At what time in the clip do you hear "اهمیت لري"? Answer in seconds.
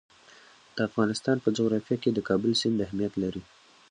2.85-3.41